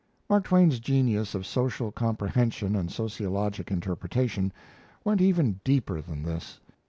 Mark 0.27 0.45
Twain's 0.45 0.79
genius 0.79 1.35
of 1.35 1.45
social 1.45 1.91
comprehension 1.91 2.75
and 2.75 2.89
sociologic 2.91 3.69
interpretation 3.69 4.51
went 5.03 5.21
even 5.21 5.59
deeper 5.63 6.01
than 6.01 6.23
this. 6.23 6.59